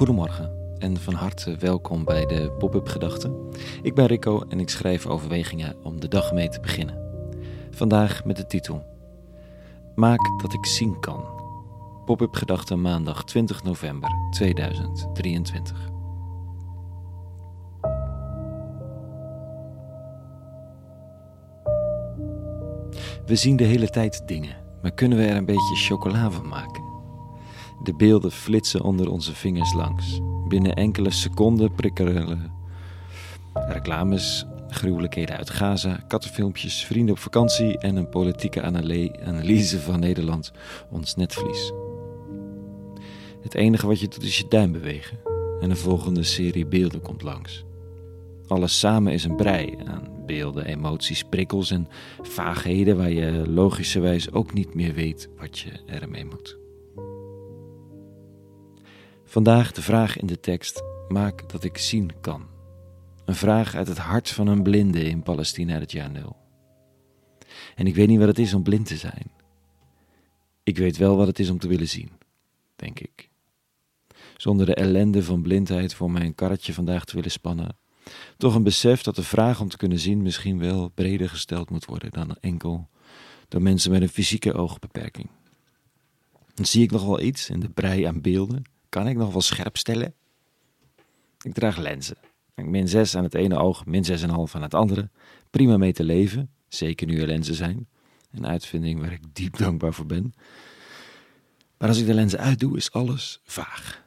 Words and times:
Goedemorgen 0.00 0.74
en 0.78 0.96
van 0.96 1.14
harte 1.14 1.56
welkom 1.56 2.04
bij 2.04 2.26
de 2.26 2.52
Pop-up 2.58 2.88
Gedachten. 2.88 3.48
Ik 3.82 3.94
ben 3.94 4.06
Rico 4.06 4.40
en 4.48 4.60
ik 4.60 4.68
schrijf 4.68 5.06
overwegingen 5.06 5.76
om 5.82 6.00
de 6.00 6.08
dag 6.08 6.32
mee 6.32 6.48
te 6.48 6.60
beginnen. 6.60 6.98
Vandaag 7.70 8.24
met 8.24 8.36
de 8.36 8.46
titel 8.46 8.84
Maak 9.94 10.40
dat 10.42 10.52
ik 10.52 10.66
zien 10.66 11.00
kan. 11.00 11.24
Pop-up 12.04 12.34
Gedachten 12.34 12.80
maandag 12.80 13.24
20 13.24 13.62
november 13.62 14.10
2023. 14.30 15.90
We 23.26 23.36
zien 23.36 23.56
de 23.56 23.64
hele 23.64 23.88
tijd 23.88 24.28
dingen, 24.28 24.56
maar 24.82 24.92
kunnen 24.92 25.18
we 25.18 25.24
er 25.24 25.36
een 25.36 25.44
beetje 25.44 25.76
chocola 25.76 26.30
van 26.30 26.48
maken? 26.48 26.79
De 27.82 27.94
beelden 27.94 28.32
flitsen 28.32 28.82
onder 28.82 29.10
onze 29.10 29.34
vingers 29.34 29.72
langs. 29.72 30.20
Binnen 30.48 30.74
enkele 30.74 31.10
seconden 31.10 31.74
prikkelen 31.74 32.52
reclames, 33.52 34.46
gruwelijkheden 34.68 35.36
uit 35.36 35.50
Gaza, 35.50 36.04
kattenfilmpjes, 36.08 36.84
vrienden 36.84 37.14
op 37.14 37.20
vakantie 37.20 37.78
en 37.78 37.96
een 37.96 38.08
politieke 38.08 38.62
analyse 39.22 39.80
van 39.80 40.00
Nederland 40.00 40.52
ons 40.90 41.16
netvlies. 41.16 41.72
Het 43.42 43.54
enige 43.54 43.86
wat 43.86 44.00
je 44.00 44.08
doet 44.08 44.22
is 44.22 44.38
je 44.38 44.48
duim 44.48 44.72
bewegen 44.72 45.18
en 45.60 45.70
een 45.70 45.76
volgende 45.76 46.22
serie 46.22 46.66
beelden 46.66 47.02
komt 47.02 47.22
langs. 47.22 47.64
Alles 48.46 48.78
samen 48.78 49.12
is 49.12 49.24
een 49.24 49.36
brei 49.36 49.74
aan 49.86 50.08
beelden, 50.26 50.64
emoties, 50.64 51.24
prikkels 51.24 51.70
en 51.70 51.88
vaagheden 52.22 52.96
waar 52.96 53.10
je 53.10 53.50
logischerwijs 53.50 54.32
ook 54.32 54.52
niet 54.52 54.74
meer 54.74 54.94
weet 54.94 55.28
wat 55.38 55.58
je 55.58 55.70
ermee 55.86 56.24
moet. 56.24 56.58
Vandaag 59.30 59.72
de 59.72 59.82
vraag 59.82 60.16
in 60.16 60.26
de 60.26 60.40
tekst: 60.40 60.82
Maak 61.08 61.50
dat 61.50 61.64
ik 61.64 61.78
zien 61.78 62.20
kan. 62.20 62.46
Een 63.24 63.34
vraag 63.34 63.74
uit 63.74 63.88
het 63.88 63.98
hart 63.98 64.30
van 64.30 64.46
een 64.46 64.62
blinde 64.62 65.04
in 65.04 65.22
Palestina 65.22 65.78
het 65.78 65.92
jaar 65.92 66.10
nul. 66.10 66.36
En 67.74 67.86
ik 67.86 67.94
weet 67.94 68.08
niet 68.08 68.18
wat 68.18 68.28
het 68.28 68.38
is 68.38 68.54
om 68.54 68.62
blind 68.62 68.86
te 68.86 68.96
zijn. 68.96 69.30
Ik 70.62 70.78
weet 70.78 70.96
wel 70.96 71.16
wat 71.16 71.26
het 71.26 71.38
is 71.38 71.50
om 71.50 71.58
te 71.58 71.68
willen 71.68 71.88
zien, 71.88 72.10
denk 72.76 73.00
ik. 73.00 73.28
Zonder 74.36 74.66
de 74.66 74.74
ellende 74.74 75.22
van 75.22 75.42
blindheid 75.42 75.94
voor 75.94 76.10
mijn 76.10 76.34
karretje 76.34 76.74
vandaag 76.74 77.04
te 77.04 77.14
willen 77.14 77.30
spannen. 77.30 77.76
Toch 78.36 78.54
een 78.54 78.62
besef 78.62 79.02
dat 79.02 79.16
de 79.16 79.22
vraag 79.22 79.60
om 79.60 79.68
te 79.68 79.76
kunnen 79.76 79.98
zien 79.98 80.22
misschien 80.22 80.58
wel 80.58 80.88
breder 80.88 81.28
gesteld 81.28 81.70
moet 81.70 81.84
worden 81.84 82.10
dan 82.10 82.36
enkel 82.40 82.88
door 83.48 83.62
mensen 83.62 83.90
met 83.90 84.02
een 84.02 84.08
fysieke 84.08 84.52
oogbeperking. 84.52 85.30
Dan 86.54 86.66
zie 86.66 86.82
ik 86.82 86.90
nog 86.90 87.04
wel 87.04 87.20
iets 87.20 87.50
in 87.50 87.60
de 87.60 87.68
brei 87.68 88.02
aan 88.04 88.20
beelden 88.20 88.64
kan 88.90 89.08
ik 89.08 89.16
nog 89.16 89.32
wel 89.32 89.40
scherp 89.40 89.76
stellen? 89.76 90.14
Ik 91.42 91.54
draag 91.54 91.76
lenzen. 91.76 92.16
Min 92.54 92.88
6 92.88 93.16
aan 93.16 93.24
het 93.24 93.34
ene 93.34 93.58
oog, 93.58 93.86
min 93.86 94.04
6,5 94.04 94.26
aan 94.52 94.62
het 94.62 94.74
andere. 94.74 95.10
Prima 95.50 95.76
mee 95.76 95.92
te 95.92 96.04
leven, 96.04 96.50
zeker 96.68 97.06
nu 97.06 97.20
er 97.20 97.26
lenzen 97.26 97.54
zijn. 97.54 97.88
Een 98.32 98.46
uitvinding 98.46 99.00
waar 99.00 99.12
ik 99.12 99.22
diep 99.32 99.56
dankbaar 99.56 99.92
voor 99.92 100.06
ben. 100.06 100.34
Maar 101.78 101.88
als 101.88 101.98
ik 101.98 102.06
de 102.06 102.14
lenzen 102.14 102.38
uitdoe, 102.38 102.76
is 102.76 102.92
alles 102.92 103.40
vaag. 103.44 104.02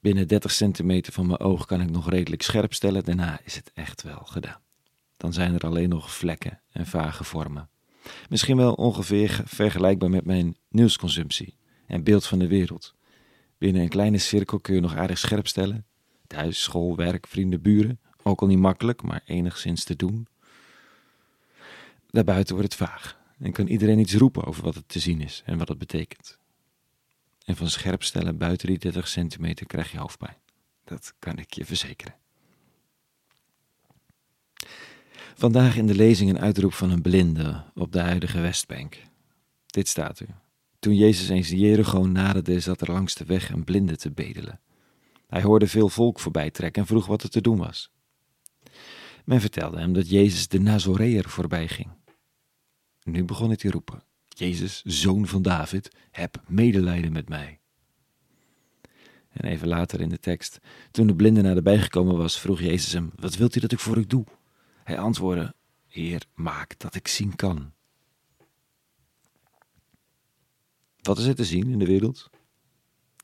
Binnen 0.00 0.28
30 0.28 0.50
centimeter 0.52 1.12
van 1.12 1.26
mijn 1.26 1.40
oog 1.40 1.66
kan 1.66 1.80
ik 1.80 1.90
nog 1.90 2.10
redelijk 2.10 2.42
scherp 2.42 2.74
stellen, 2.74 3.04
daarna 3.04 3.40
is 3.44 3.56
het 3.56 3.70
echt 3.74 4.02
wel 4.02 4.22
gedaan. 4.24 4.60
Dan 5.16 5.32
zijn 5.32 5.54
er 5.54 5.60
alleen 5.60 5.88
nog 5.88 6.14
vlekken 6.14 6.60
en 6.72 6.86
vage 6.86 7.24
vormen. 7.24 7.68
Misschien 8.28 8.56
wel 8.56 8.72
ongeveer 8.72 9.42
vergelijkbaar 9.44 10.10
met 10.10 10.24
mijn 10.24 10.56
nieuwsconsumptie 10.68 11.56
en 11.86 12.02
beeld 12.02 12.26
van 12.26 12.38
de 12.38 12.48
wereld. 12.48 12.94
Binnen 13.58 13.82
een 13.82 13.88
kleine 13.88 14.18
cirkel 14.18 14.60
kun 14.60 14.74
je 14.74 14.80
nog 14.80 14.96
aardig 14.96 15.18
scherp 15.18 15.46
stellen. 15.46 15.86
Thuis, 16.26 16.62
school, 16.62 16.96
werk, 16.96 17.26
vrienden, 17.26 17.62
buren. 17.62 18.00
Ook 18.22 18.40
al 18.40 18.46
niet 18.46 18.58
makkelijk, 18.58 19.02
maar 19.02 19.22
enigszins 19.24 19.84
te 19.84 19.96
doen. 19.96 20.26
Daarbuiten 22.10 22.54
wordt 22.54 22.72
het 22.72 22.88
vaag 22.88 23.18
en 23.38 23.52
kan 23.52 23.66
iedereen 23.66 23.98
iets 23.98 24.14
roepen 24.14 24.44
over 24.44 24.62
wat 24.62 24.74
het 24.74 24.88
te 24.88 24.98
zien 24.98 25.20
is 25.20 25.42
en 25.44 25.58
wat 25.58 25.68
het 25.68 25.78
betekent. 25.78 26.38
En 27.44 27.56
van 27.56 27.70
scherp 27.70 28.02
stellen 28.02 28.38
buiten 28.38 28.66
die 28.66 28.78
30 28.78 29.08
centimeter 29.08 29.66
krijg 29.66 29.92
je 29.92 29.98
hoofdpijn. 29.98 30.36
Dat 30.84 31.14
kan 31.18 31.38
ik 31.38 31.54
je 31.54 31.64
verzekeren. 31.64 32.14
Vandaag 35.34 35.76
in 35.76 35.86
de 35.86 35.94
lezing 35.94 36.30
een 36.30 36.40
uitroep 36.40 36.72
van 36.72 36.90
een 36.90 37.02
blinde 37.02 37.64
op 37.74 37.92
de 37.92 38.00
huidige 38.00 38.40
Westbank. 38.40 39.02
Dit 39.66 39.88
staat 39.88 40.20
u. 40.20 40.26
Toen 40.86 40.96
Jezus 40.96 41.28
eens 41.28 41.48
Jericho 41.48 42.06
naderde, 42.06 42.60
zat 42.60 42.80
er 42.80 42.92
langs 42.92 43.14
de 43.14 43.24
weg 43.24 43.50
een 43.50 43.64
blinde 43.64 43.96
te 43.96 44.10
bedelen. 44.10 44.60
Hij 45.26 45.42
hoorde 45.42 45.66
veel 45.66 45.88
volk 45.88 46.20
voorbij 46.20 46.50
trekken 46.50 46.82
en 46.82 46.88
vroeg 46.88 47.06
wat 47.06 47.22
er 47.22 47.28
te 47.28 47.40
doen 47.40 47.58
was. 47.58 47.92
Men 49.24 49.40
vertelde 49.40 49.78
hem 49.78 49.92
dat 49.92 50.10
Jezus 50.10 50.48
de 50.48 50.60
Nazoreër 50.60 51.28
voorbij 51.28 51.68
ging. 51.68 51.88
Nu 53.02 53.24
begon 53.24 53.46
hij 53.46 53.56
te 53.56 53.70
roepen: 53.70 54.02
Jezus, 54.28 54.82
zoon 54.84 55.26
van 55.26 55.42
David, 55.42 55.96
heb 56.10 56.42
medelijden 56.48 57.12
met 57.12 57.28
mij. 57.28 57.60
En 59.30 59.44
even 59.44 59.68
later 59.68 60.00
in 60.00 60.08
de 60.08 60.18
tekst, 60.18 60.60
toen 60.90 61.06
de 61.06 61.14
blinde 61.14 61.42
naderbij 61.42 61.78
gekomen 61.78 62.16
was, 62.16 62.40
vroeg 62.40 62.60
Jezus 62.60 62.92
hem: 62.92 63.10
Wat 63.16 63.36
wilt 63.36 63.56
u 63.56 63.60
dat 63.60 63.72
ik 63.72 63.78
voor 63.78 63.96
u 63.96 64.06
doe? 64.06 64.24
Hij 64.84 64.98
antwoordde: 64.98 65.54
Heer, 65.86 66.22
maak 66.34 66.78
dat 66.78 66.94
ik 66.94 67.08
zien 67.08 67.36
kan. 67.36 67.74
Wat 71.06 71.18
is 71.18 71.26
er 71.26 71.34
te 71.34 71.44
zien 71.44 71.68
in 71.68 71.78
de 71.78 71.86
wereld? 71.86 72.30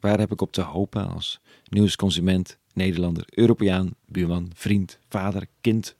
Waar 0.00 0.18
heb 0.18 0.32
ik 0.32 0.40
op 0.40 0.52
te 0.52 0.60
hopen 0.60 1.08
als 1.08 1.40
nieuwsconsument, 1.68 2.58
Nederlander, 2.72 3.24
Europeaan, 3.30 3.94
buurman, 4.06 4.50
vriend, 4.54 4.98
vader, 5.08 5.46
kind, 5.60 5.96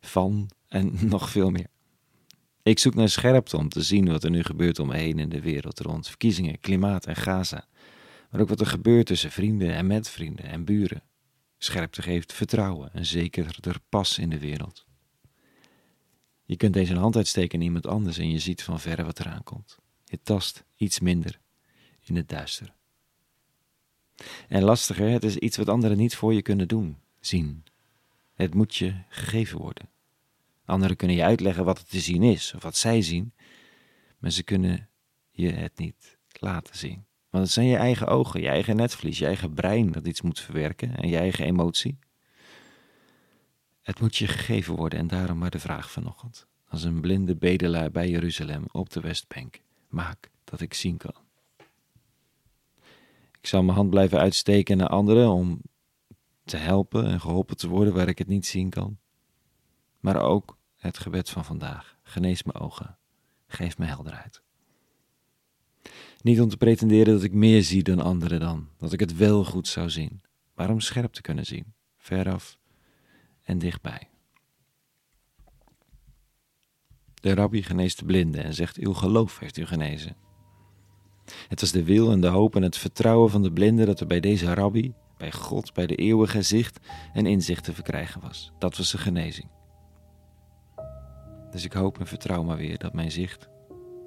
van 0.00 0.50
en 0.68 0.98
nog 1.08 1.30
veel 1.30 1.50
meer? 1.50 1.66
Ik 2.62 2.78
zoek 2.78 2.94
naar 2.94 3.08
scherpte 3.08 3.56
om 3.56 3.68
te 3.68 3.82
zien 3.82 4.08
wat 4.08 4.24
er 4.24 4.30
nu 4.30 4.42
gebeurt 4.42 4.78
om 4.78 4.86
me 4.86 4.96
heen 4.96 5.18
in 5.18 5.28
de 5.28 5.40
wereld 5.40 5.80
rond 5.80 6.08
verkiezingen, 6.08 6.60
klimaat 6.60 7.06
en 7.06 7.16
Gaza. 7.16 7.66
Maar 8.30 8.40
ook 8.40 8.48
wat 8.48 8.60
er 8.60 8.66
gebeurt 8.66 9.06
tussen 9.06 9.30
vrienden 9.30 9.74
en 9.74 9.86
met 9.86 10.08
vrienden 10.08 10.44
en 10.44 10.64
buren. 10.64 11.02
Scherpte 11.58 12.02
geeft 12.02 12.32
vertrouwen 12.32 12.92
en 12.92 13.06
zekerder 13.06 13.76
pas 13.88 14.18
in 14.18 14.30
de 14.30 14.38
wereld. 14.38 14.86
Je 16.44 16.56
kunt 16.56 16.74
deze 16.74 16.94
hand 16.94 17.16
uitsteken 17.16 17.58
in 17.58 17.64
iemand 17.64 17.86
anders 17.86 18.18
en 18.18 18.30
je 18.30 18.38
ziet 18.38 18.62
van 18.62 18.80
verre 18.80 19.04
wat 19.04 19.20
eraan 19.20 19.44
komt. 19.44 19.81
Je 20.12 20.22
tast 20.22 20.64
iets 20.76 21.00
minder 21.00 21.40
in 22.00 22.16
het 22.16 22.28
duister. 22.28 22.74
En 24.48 24.62
lastiger, 24.62 25.08
het 25.08 25.24
is 25.24 25.36
iets 25.36 25.56
wat 25.56 25.68
anderen 25.68 25.96
niet 25.96 26.16
voor 26.16 26.34
je 26.34 26.42
kunnen 26.42 26.68
doen, 26.68 26.96
zien. 27.20 27.64
Het 28.34 28.54
moet 28.54 28.76
je 28.76 28.94
gegeven 29.08 29.58
worden. 29.58 29.88
Anderen 30.64 30.96
kunnen 30.96 31.16
je 31.16 31.24
uitleggen 31.24 31.64
wat 31.64 31.78
het 31.78 31.90
te 31.90 32.00
zien 32.00 32.22
is, 32.22 32.54
of 32.54 32.62
wat 32.62 32.76
zij 32.76 33.02
zien, 33.02 33.32
maar 34.18 34.30
ze 34.30 34.42
kunnen 34.42 34.88
je 35.30 35.50
het 35.50 35.78
niet 35.78 36.18
laten 36.32 36.76
zien. 36.76 37.04
Want 37.30 37.44
het 37.44 37.52
zijn 37.52 37.66
je 37.66 37.76
eigen 37.76 38.06
ogen, 38.06 38.40
je 38.40 38.48
eigen 38.48 38.76
netvlies, 38.76 39.18
je 39.18 39.26
eigen 39.26 39.54
brein 39.54 39.92
dat 39.92 40.06
iets 40.06 40.22
moet 40.22 40.40
verwerken 40.40 40.96
en 40.96 41.08
je 41.08 41.16
eigen 41.16 41.44
emotie. 41.44 41.98
Het 43.82 44.00
moet 44.00 44.16
je 44.16 44.26
gegeven 44.26 44.74
worden 44.74 44.98
en 44.98 45.06
daarom 45.06 45.38
maar 45.38 45.50
de 45.50 45.58
vraag 45.58 45.90
vanochtend. 45.90 46.46
Als 46.68 46.82
een 46.82 47.00
blinde 47.00 47.36
bedelaar 47.36 47.90
bij 47.90 48.08
Jeruzalem 48.08 48.64
op 48.72 48.90
de 48.90 49.00
Westbank 49.00 49.60
maak 49.92 50.30
dat 50.44 50.60
ik 50.60 50.74
zien 50.74 50.96
kan. 50.96 51.14
Ik 53.40 53.48
zal 53.48 53.62
mijn 53.62 53.76
hand 53.76 53.90
blijven 53.90 54.18
uitsteken 54.18 54.76
naar 54.76 54.88
anderen 54.88 55.30
om 55.30 55.60
te 56.44 56.56
helpen 56.56 57.06
en 57.06 57.20
geholpen 57.20 57.56
te 57.56 57.68
worden 57.68 57.94
waar 57.94 58.08
ik 58.08 58.18
het 58.18 58.28
niet 58.28 58.46
zien 58.46 58.70
kan. 58.70 58.98
Maar 60.00 60.22
ook 60.22 60.56
het 60.76 60.98
gebed 60.98 61.30
van 61.30 61.44
vandaag. 61.44 61.98
Genees 62.02 62.42
mijn 62.42 62.58
ogen. 62.58 62.98
Geef 63.46 63.78
me 63.78 63.84
helderheid. 63.84 64.42
Niet 66.20 66.40
om 66.40 66.48
te 66.48 66.56
pretenderen 66.56 67.14
dat 67.14 67.22
ik 67.22 67.32
meer 67.32 67.62
zie 67.62 67.82
dan 67.82 68.00
anderen 68.00 68.40
dan, 68.40 68.68
dat 68.76 68.92
ik 68.92 69.00
het 69.00 69.16
wel 69.16 69.44
goed 69.44 69.68
zou 69.68 69.90
zien, 69.90 70.22
maar 70.54 70.70
om 70.70 70.80
scherp 70.80 71.12
te 71.12 71.20
kunnen 71.20 71.46
zien, 71.46 71.74
veraf 71.96 72.58
en 73.42 73.58
dichtbij. 73.58 74.11
De 77.22 77.34
rabbi 77.34 77.62
geneest 77.62 77.98
de 77.98 78.04
blinden 78.04 78.44
en 78.44 78.54
zegt: 78.54 78.76
Uw 78.76 78.92
geloof 78.92 79.38
heeft 79.38 79.56
u 79.56 79.66
genezen. 79.66 80.16
Het 81.48 81.60
was 81.60 81.72
de 81.72 81.84
wil 81.84 82.10
en 82.10 82.20
de 82.20 82.26
hoop 82.26 82.56
en 82.56 82.62
het 82.62 82.76
vertrouwen 82.76 83.30
van 83.30 83.42
de 83.42 83.52
blinden 83.52 83.86
dat 83.86 84.00
er 84.00 84.06
bij 84.06 84.20
deze 84.20 84.54
rabbi, 84.54 84.92
bij 85.16 85.32
God, 85.32 85.72
bij 85.74 85.86
de 85.86 85.94
eeuwige 85.94 86.42
zicht 86.42 86.80
en 87.12 87.26
inzicht 87.26 87.64
te 87.64 87.72
verkrijgen 87.72 88.20
was. 88.20 88.52
Dat 88.58 88.76
was 88.76 88.90
de 88.90 88.98
genezing. 88.98 89.48
Dus 91.50 91.64
ik 91.64 91.72
hoop 91.72 91.98
en 91.98 92.06
vertrouw 92.06 92.42
maar 92.42 92.56
weer 92.56 92.78
dat 92.78 92.92
mijn 92.92 93.12
zicht, 93.12 93.48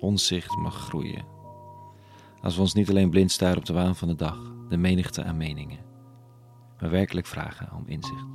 ons 0.00 0.26
zicht, 0.26 0.56
mag 0.56 0.74
groeien. 0.74 1.24
Als 2.40 2.54
we 2.54 2.60
ons 2.60 2.74
niet 2.74 2.88
alleen 2.88 3.10
blind 3.10 3.30
staren 3.30 3.58
op 3.58 3.64
de 3.64 3.72
waan 3.72 3.96
van 3.96 4.08
de 4.08 4.14
dag, 4.14 4.54
de 4.68 4.76
menigte 4.76 5.24
aan 5.24 5.36
meningen, 5.36 5.84
maar 6.80 6.90
werkelijk 6.90 7.26
vragen 7.26 7.72
om 7.76 7.86
inzicht, 7.86 8.26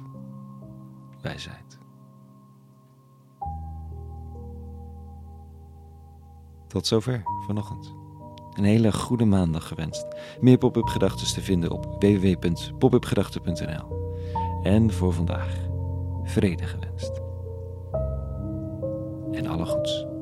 wijsheid. 1.22 1.83
Tot 6.74 6.88
zover 6.88 7.24
vanochtend. 7.46 7.94
Een 8.54 8.64
hele 8.64 8.92
goede 8.92 9.26
maandag 9.26 9.68
gewenst. 9.68 10.06
Meer 10.42 10.58
pop-up 10.58 10.88
gedachten 10.88 11.34
te 11.34 11.42
vinden 11.42 11.72
op 11.72 11.96
www.popupgedachten.nl. 12.00 14.16
En 14.64 14.94
voor 14.94 15.14
vandaag 15.14 15.56
vrede 16.24 16.64
gewenst. 16.64 17.22
En 19.32 19.48
alle 19.48 19.66
goeds. 19.66 20.13